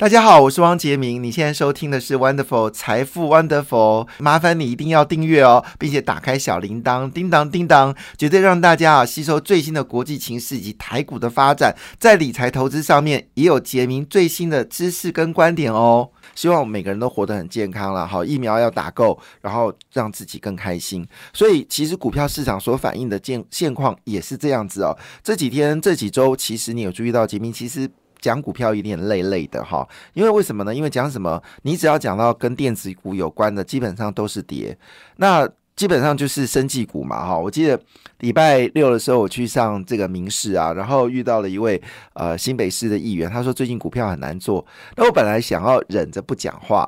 [0.00, 1.22] 大家好，我是汪杰明。
[1.22, 16.08] 你现在收听的是 Wonderful 财富 Wonderful，麻烦你一定要订阅哦，并且打开小铃铛，叮当叮当，绝对让大家啊吸收最新的国际情势以及台股的发展，在理财投资上面也有杰明最新的知识跟观点哦。
[16.34, 21.06] 希望每个人都活得很健康了，好，疫苗要打够，然后让自己更开心。
[21.34, 24.96] 所以其实股票市场所反映的现现况也是这样子哦。
[25.22, 27.90] 这几天这几周，其实你有注意到杰明其实。
[28.20, 30.74] 讲股票有点累累的哈，因为为什么呢？
[30.74, 34.76] 因为讲什么，你只要讲到跟电子股有关的，基本上都是跌。
[35.16, 37.38] 那基本上就是生技股嘛哈。
[37.38, 37.80] 我记得
[38.18, 41.80] 礼拜六的时候，我去上这个民事啊，然后遇到了一位
[42.12, 44.64] 呃新北市的议员，他说最近股票很难做。
[44.96, 46.86] 那我本来想要忍着不讲话，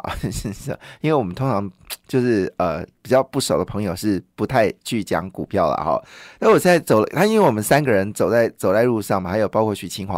[1.00, 1.70] 因为我们通常。
[2.06, 6.02] 就是呃比较不熟的朋友是不太去讲股票了哈。
[6.38, 10.14] 那我现在走了，他因为我们三个人走在走在路上嘛，还有包括徐清华，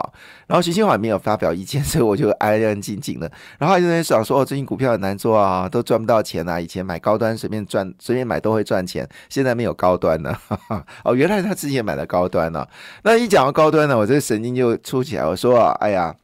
[0.46, 3.30] 然后徐清华也没有发表意见， 所以我就安安静静的。
[3.58, 6.60] 然后有人想说，哦，最近股票很难做啊，都赚不到钱啊。
[6.60, 10.32] 以前买高端随便赚随便买都会赚钱，现在没有高端了。
[10.48, 10.86] 哈哈。
[11.04, 12.66] 哦，原来他之前买的高端呢。
[13.02, 16.14] 那一讲到高端呢，我这个神经就出起来，我说啊，哎呀，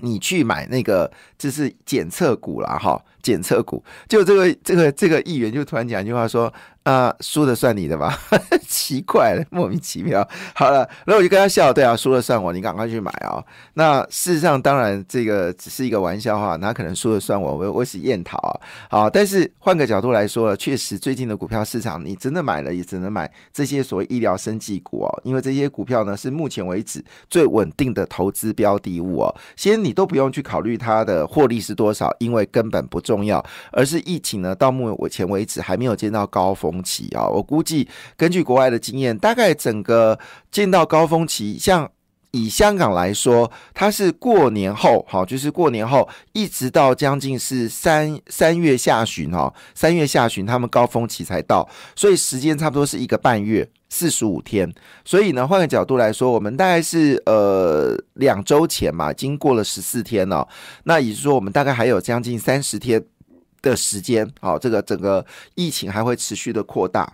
[0.00, 3.02] 你去买那个就是检测股了哈。
[3.20, 6.52] 检测股，就这个这个这个议员就突然讲一句话说。
[6.88, 8.18] 那输的算你的吧？
[8.66, 10.26] 奇怪了，莫名其妙。
[10.54, 13.44] 好了，然后我就跟他笑，对啊，输了算我，你赶快去买啊。
[13.74, 17.56] 那事实上，当然这个只是一个玩笑话，哪可能输了算我？
[17.58, 18.60] 我我是验讨啊。
[18.88, 29.34] 好，但是换个角度来说，确实最近的股票市场，你真的买了也只能买这些所谓医疗生技股哦，因为这些股票呢是目前为止最稳定的投资标的物哦。
[29.56, 36.77] 先你都不用去考虑它的获利是多少，因为根本不重要，而是疫情呢到目前为止还没有见到高峰。
[36.82, 40.18] 期啊，我估计根据国外的经验，大概整个
[40.50, 41.90] 见到高峰期，像
[42.30, 54.70] 以香港来说，它是过年后，好，就是过年后一直到将近是三三月下旬哈，三月下旬他们高峰期才到，所以时间差不多是一个半月，四十五天。
[55.06, 60.46] 所以呢，换个角度来说，我们大概是呃两周前嘛，经过了十四天了，
[60.84, 63.02] 那也就是说，我们大概还有将近三十天。
[63.68, 65.24] 的时间，好，这个整个
[65.54, 67.12] 疫情还会持续的扩大，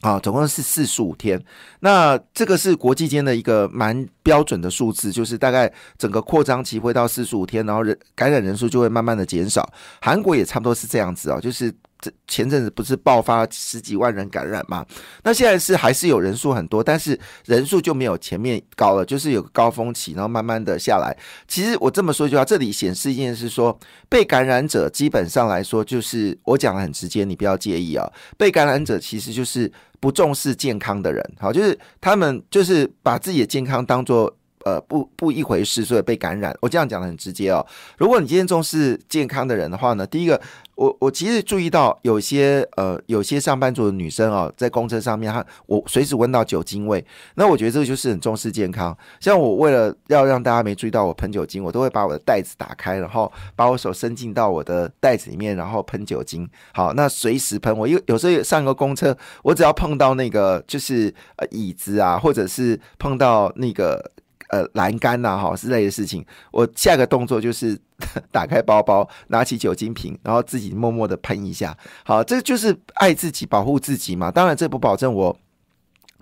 [0.00, 1.42] 啊，总共是四十五天。
[1.80, 9.72] 那这个是国际间的一个蛮标准的数字，就是大概整个扩张期会到四十五天，然后人感染人数就会慢慢的减少。
[10.00, 11.72] 韩国也差不多是这样子啊，就是。
[12.00, 14.84] 这前阵子不是爆发十几万人感染吗？
[15.22, 21.16] 那现在是还是有人数很多，但是人数就没有前面高了，就是有个高峰期，然后慢慢的下来。
[21.48, 28.06] 其实我这么说一句话，这里显示一件事：说被感染者基本上来说，就是我讲的很直接，你不要介意啊。
[28.36, 34.36] 被感染者其实就是不重视健康的人，好，就是他们就是把自己的健康当做。
[34.66, 36.52] 呃，不不一回事，所以被感染。
[36.60, 37.64] 我这样讲的很直接哦。
[37.98, 40.40] 如果你今天重视健康的人的话呢，第一个，
[40.74, 47.04] 我我其实注意到有些呃有些上班族的女生哦，在公车上面，她我随时闻到酒精味。
[47.36, 48.96] 那我觉得这个就是很重视健康。
[49.20, 56.44] 像我为了要让大家没注意到我喷酒精，我都会把我的袋子打开，然后把我手伸进到我的袋子里面，然后喷酒精。
[56.74, 57.72] 好，那随时喷。
[57.78, 64.10] 我有有时候上个公车，我只要碰到那个就是呃椅子啊，或者是碰到那个。
[64.48, 67.78] 呃，栏杆呐，哈之类的事情，我下个动作就是
[68.30, 71.76] 打开包包，拿起酒精瓶，然后自己默默的喷一下。
[72.04, 74.30] 好，这就是爱自己、保护自己嘛。
[74.30, 75.36] 当然，这不保证我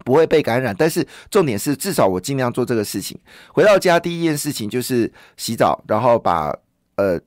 [0.05, 3.19] 不会被感染，但是重点是至少我尽量做这个事情。
[3.53, 6.57] 回到家第一件事情就是洗澡，然后把
[6.97, 7.21] 呃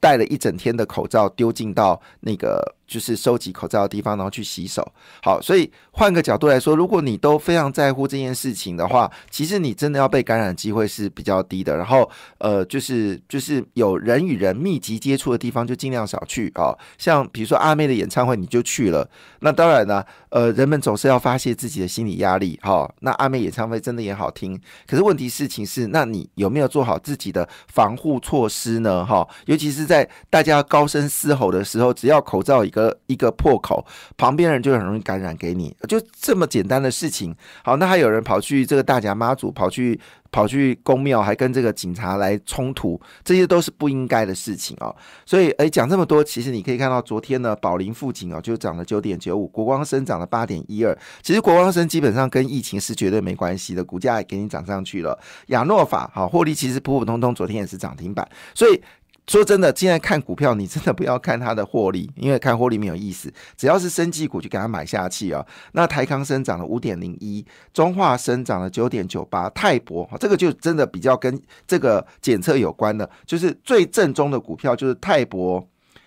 [0.00, 2.76] 戴了一整天的口罩丢进到那个。
[2.90, 4.84] 就是收集口罩的地方，然后去洗手。
[5.22, 11.76] 好，所以换个角度来说，如果你都非常在乎这件事情的话，其实你真的要被感染机会是比较低的。
[11.76, 16.76] 然后，呃，就是就是有人与人密集接触的地方，就尽量少去啊。
[16.98, 19.08] 像比如说阿妹的演唱会，你就去了。
[19.38, 22.58] 那当然呢，呃，人们总是要发泄自己的心理压力。
[22.60, 29.06] 哈，那阿妹演唱会真的也好听，可是问题事情是，那你有没有做好自己的防护措施呢？
[29.06, 32.79] 哈，尤其是在大家高声嘶吼的时候，只要口罩一个。
[33.06, 33.84] 一个破口，
[34.16, 37.34] 旁边人就很容易感染给你，就这么简单的事情。
[37.64, 39.98] 好，那还有人跑去这个大甲妈祖，跑去
[40.30, 44.94] 跑去公庙，还跟这个警察来冲突，这些都是不应该的事情哦。
[45.26, 50.96] 所以，哎，讲这么多，其实你可以看到，昨天呢，宝林附近哦，就涨了九点九五，国光生涨了八点一二。
[51.22, 55.18] 其实国光生基本上跟疫情是绝对没关系的，股价也给你涨上去了。
[55.48, 58.80] 亚诺法好，获利其实普普通通，昨天也是涨停板，所以。
[59.26, 63.32] 说真的，现在看股票，你真的不要看它的获利，因为看获利没有意思。
[63.56, 65.46] 只要是生技股，就给它买下去啊。
[65.70, 75.64] 那台康生涨了五点零一，中化生涨了九点九八，泰博这个就真的比较跟这个检测有关的，就是最正宗的股票，就是泰博、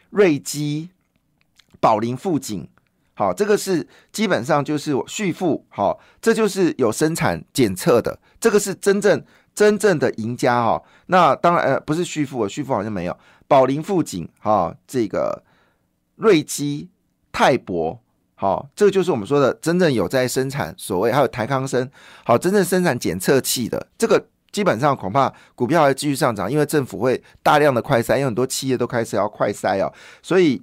[0.10, 0.90] 瑞基、
[1.80, 2.68] 宝林富锦。
[3.14, 9.24] 好，这个是基本上就是续付，好，这就是有生产检测的，这个是真正。
[9.56, 13.18] 真正的赢家哈，那当然呃不是旭富，旭富好像没有
[13.48, 15.44] 宝林富锦哈，这个
[16.16, 16.90] 瑞基
[17.32, 18.00] 泰博
[18.36, 21.90] 好，这个就是我们说的真正有在生产所谓还有台康生
[22.26, 30.62] 好，真正生产检测器的这个基本上恐怕股票还继续上涨，因为政府会大量的快筛，因为很多企业都开始要快筛哦，所以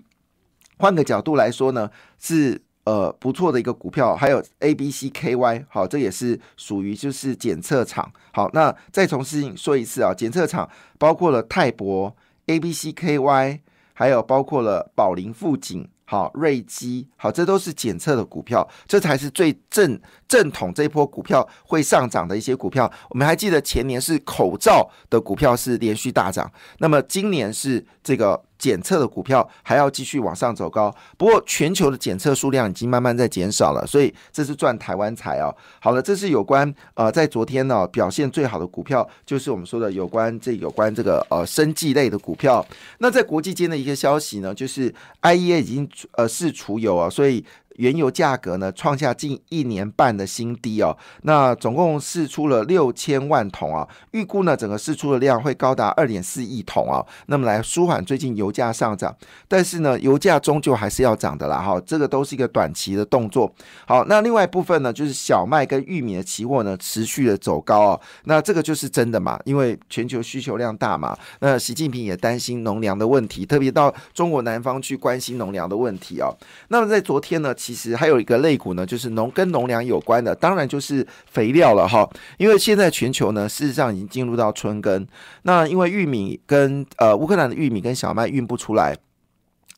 [0.79, 1.89] 换个角度来说呢
[2.19, 2.61] 是。
[2.85, 8.11] 呃，不错的一个股票，还有 A B C K Y，好，这也是属于就是检测厂。
[8.33, 10.69] 好，那再重新说一次啊，检测厂
[10.99, 12.17] 包括了泰博、
[12.47, 13.61] A B C K Y，
[13.93, 15.87] 还有包括了宝林富锦。
[16.07, 22.91] 好，瑞基，好，这都是检测的股票，这才是最正正统这一波股票会上涨的一些股票。
[23.11, 28.43] 我们还记得前年是口罩的股票是连续大涨，那么今年是这个。
[28.61, 35.53] 检测的股票还要继续往上走高，不过全球的检测数量已经慢慢在减少了，所以这是赚台湾财哦。
[35.81, 42.65] 好了，这是有关呃，在昨天呢表现最好的股票，就是我们说的有关这有关这个呃生技类的股票。
[42.99, 47.43] 那在国际间的一个消息呢，就是 IEA 已经呃是除油啊，所以。
[47.81, 59.17] 原油价格呢创下近一年半的新低哦，那总共释出了六千万桶啊，预估呢整个释出的量会高达二点四亿桶啊，那么来舒缓最近油价上涨，
[59.49, 63.51] 但是呢油价终究还是要涨的啦哈，这个都是一个短期的动作。
[63.87, 76.29] 好，那另外一部分呢就是小麦跟玉米的期货呢持续的走高啊，那这个就是真的嘛，因为全球需求量大嘛，那习近平也担心农粮的问题，特别到中国南方去关心农粮的问题啊。
[76.69, 77.55] 那么在昨天呢。
[77.71, 82.09] 其实还有一个类股呢，就是农跟农粮有关的，当然就是肥料了哈。
[82.37, 85.07] 因为现在全球呢，事实上已经进入到春耕，
[85.43, 88.97] 那因为玉米跟呃乌克兰的玉米跟小麦运不出来，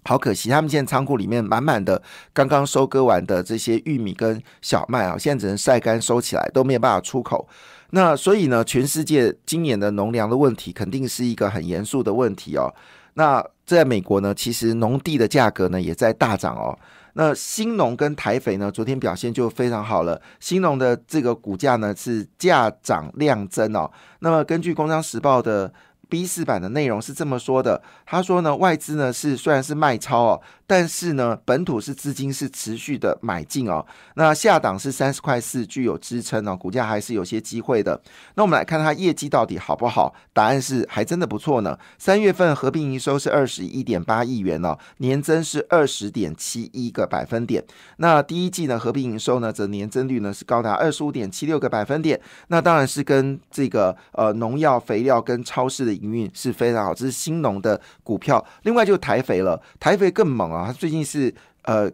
[0.04, 2.02] 好可惜，他们现在仓库里面满满的
[2.32, 7.46] 刚刚收割完的这些玉米跟小麦啊，现在只能晒干收起来，都没有办法出口。
[7.90, 12.72] 那所以呢，全世界今年的农粮的问题肯定是一个很严肃的问题哦。
[13.12, 16.78] 那在美国呢，其实农地的价格呢也在大涨哦。
[17.14, 20.20] 那新农跟台肥呢，昨天表现就非常好了。
[20.40, 23.90] 新农的这个股价呢是价涨量增哦。
[24.20, 25.72] 那么根据《工商时报》的。
[26.12, 33.86] B 四版的内容是这么说的，他说呢，外资呢是虽然是卖超哦，但是呢，本土是资金是持续的买进哦。
[34.16, 37.98] 那下档是三十块四，具有支撑哦，股价还是有些机会的。
[38.34, 40.14] 那我们来看它业绩到底好不好？
[40.34, 41.78] 答案是还真的不错呢。
[41.98, 47.64] 三月份合并营收是二十一点八亿元哦，年增是二十点七一个百分点。
[47.96, 52.20] 那第一季呢，合并营收呢，则年增率呢是高达二十五点七六个百分点。
[52.48, 56.01] 那当然是跟这个呃农药、肥料跟超市的。
[56.02, 58.44] 营运是非常好，这是新农的股票。
[58.64, 60.64] 另外就台肥了，台肥更猛啊！
[60.66, 61.32] 它最近是
[61.62, 61.90] 呃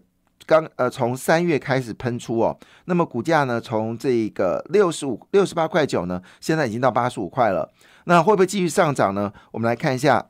[0.46, 7.70] 刚呃从三月开始喷出哦，那么股价呢从这个六十五六十八块九呢，现在已经到八十五块了。
[8.04, 9.30] 那会不会继续上涨呢？
[9.52, 10.24] 我们来看一下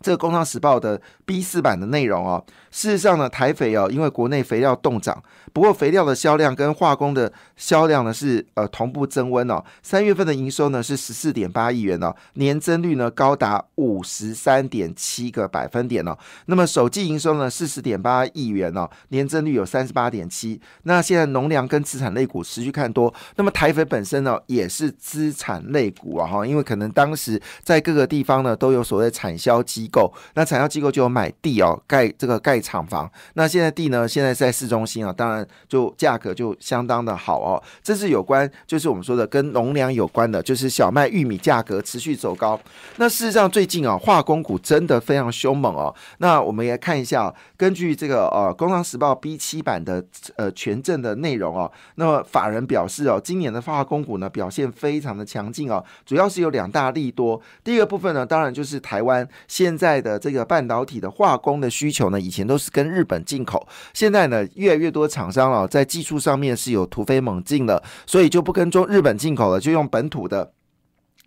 [0.00, 2.44] 这个《工商时报》的 B 四版的内容哦。
[2.70, 5.20] 事实上呢，台肥哦，因为国内肥料冻涨，
[5.52, 9.64] 不过肥料的销量跟化工的销量呢是呃同步增温哦。
[9.82, 16.16] 三月份的营收呢是十四点八亿元哦，年增率呢高达五十三点七个百分点哦。
[16.46, 20.60] 那么首季营收呢四十点八亿元哦，年增率有三十八点七。
[20.82, 32.58] 那现在农粮跟资产类股持续看多，那么台肥本身呢也是资产类股啊哈，因为可能当时在各个地方呢都有所谓产销机构，那产销机构就有买地哦，盖这个盖。
[32.68, 34.06] 厂房，那现在地呢？
[34.06, 37.62] 现在在市中心啊，当然就价格就相当的好哦。
[37.82, 42.60] 这是有关，就是我们说的跟农粮有关的，就是小麦、玉米价格持续走高。
[42.96, 45.94] 那事实上最近啊，化工股真的非常凶猛哦。
[46.18, 50.04] 那我们也看一下，根据这个呃《工商时报》B 七版的
[50.34, 57.40] 呃权证的内容哦，那么法人表示哦，今年的化工股呢表现非常的强劲哦，主要是有两大利多。
[57.62, 62.48] 第一个部分呢，当然就是台湾现在的这个半导体的化工的需求呢，以前。
[62.48, 70.50] 都是跟日本进口，现在呢，越来越多厂商了，在技术上面是有突飞猛进的，所以就不跟中日本进口了，就用本土的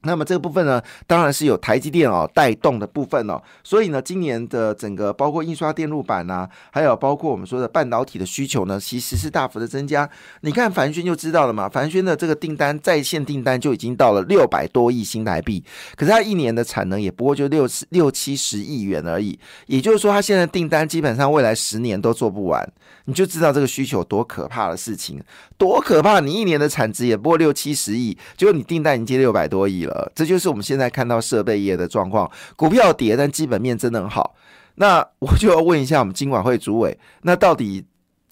[0.03, 10.09] 那么这个部分呢，当然是有台积电哦带动的部分哦，所以呢，今年的整个包括印刷电路板呐，还有包括我们说的半导体的需求呢，其实是大幅的增加。
[10.41, 15.63] 你看凡轩就知道了嘛，凡轩的这个订单在线订单就已经到了六百多亿新台币，
[15.95, 22.67] 可是它一年的产能也不过就六六七十亿元而已，也就是说，它现在订单基本上未来十年都做不完，
[23.05, 25.21] 你就知道这个需求多可怕的事情，
[25.57, 26.19] 多可怕！
[26.19, 29.90] 你一年的产值也不过六七十亿，结果你订单已经接六百多亿了。
[29.91, 34.35] 呃，这就是我们现在看到设备业的状况，股票跌，但基本面真的很好。
[34.75, 37.85] 那我就要问一下我们金管会主委，那到底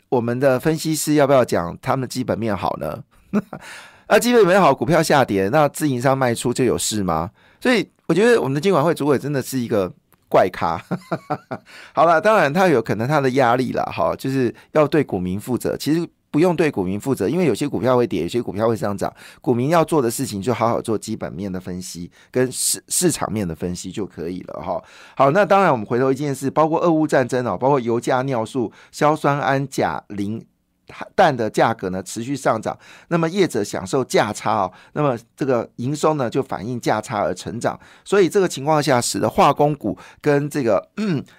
[0.07, 3.03] 我们的分析师要不要讲他们基本面好呢？
[4.07, 7.29] 那 基本面好，股票下跌，那自营商卖出就有事吗？
[7.59, 9.91] 所以我觉得我们的金管会主委真的是一个
[10.29, 10.81] 怪咖。
[11.93, 15.75] 好了，当然他有可能他的压力了，哈，就是要对股民负责。
[15.77, 16.07] 其实。
[16.31, 19.13] 不用对股民负责，因为有些股票会跌，有些股票会上涨。
[19.41, 24.81] 股民要做的事情就好好做基本面的分析跟市市场面的分析就可以了哈。
[25.15, 30.45] 好，那当然我们回头一件事，包括俄乌战争哦，包括油价、尿素、硝酸铵、钾、磷。
[31.15, 32.77] 氮的价格呢持续上涨，
[33.09, 40.89] 那么业者享受价差哦，那么这个营收呢就反映价差而成长，所以这个情况下使得化工股跟这个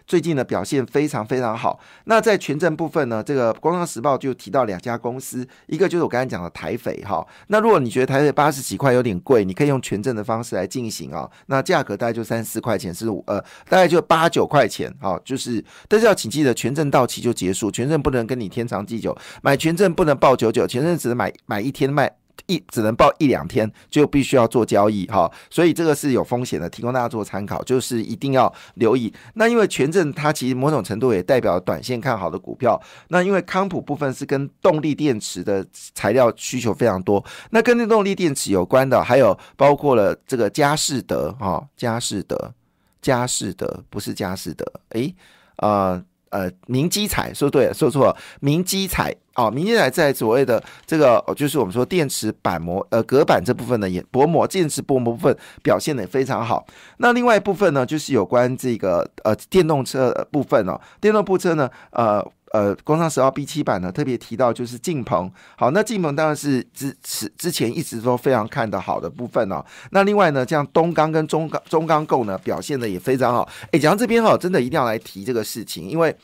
[0.07, 1.79] 最近的表现非常非常好。
[2.05, 7.27] 那在权证部分呢，这个《工商时报》就提到两家公司，一个就是我刚才讲的台肥哈。
[7.49, 19.17] 那如果你觉得台匪八十几块有点贵，你可以用权证的方式来进行啊，那价格大概就三四块钱，是呃大概就八九块钱啊，就是但是要请记得权证到期就结束，权证不能跟你天长地久。
[19.43, 22.11] 买权证不能报九九，权证只能买买一天卖
[22.47, 29.13] 一，只能报一两天就必须要做交易哈，所以这个是有风险的，提供大家做参考，就是一定要留意。
[29.35, 42.55] 那因为权证它其实某种程度也代表短线看好的股票，那因为康普部分是跟动力电池的材料需求非常多，那跟动力电池有关的还有包括了这个佳士得哈，佳士得，
[43.03, 45.15] 佳士得不是佳士得，诶，
[45.59, 46.03] 呃。
[46.31, 56.67] 呃，明基彩说对了，说错了，明基彩哦，明基彩在所谓的这个，就是我们说电池板膜呃隔板这部分呢，也薄膜电池薄膜部分表现的也非常好。
[56.99, 62.27] 那另外一部分呢，就是有关这个呃电动车部分哦，电动部车呢，呃。
[62.53, 65.31] 呃，工商十号 B 七版呢，特别提到就是晋鹏。
[65.57, 69.65] 好，那晋鹏当然是之之之前一直都非常看的好的部分哦。
[69.91, 73.49] 那另外呢，像东钢跟中钢中钢构呢，表现的也非常好。
[73.73, 76.15] 哎，讲到这边哈，真的一定要来提这个事情，因为。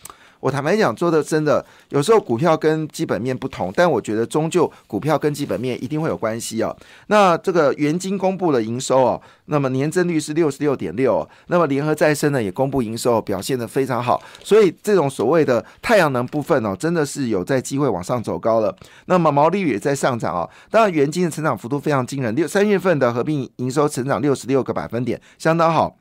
[0.47, 6.75] 我坦白讲，做的真的有时候股票跟基本面不同，但我觉得终究股票跟基本面一定会有关系哦。
[7.09, 18.73] 那这个元金公布了营收哦，那么年增率是六十六点六，那么联合再生呢也公布营收，表现的非常好，所以这种所谓的太阳能部分哦，真的是有在机会往上走高了。
[19.07, 25.97] 那么毛利率也在上涨哦，当然元金的成长幅度非常惊人，六三月份的合并营收成长六十六个百分点，相当好。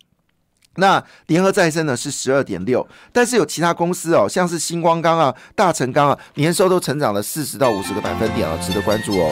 [0.76, 9.32] 那联合再生呢是十二点六，但是有其他公司哦，像是星光钢啊、大成钢啊，年收都成长了四十到五十个百分点哦，值得关注哦。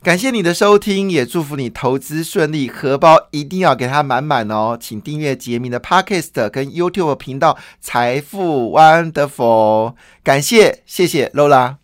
[0.00, 4.78] 感谢你的收听，也祝福你投资顺利，荷包一定要给它满满哦。
[4.80, 11.78] 请订阅杰明的 Podcast 跟 YouTube 频道财富 Wonderful，感谢谢谢 Lola。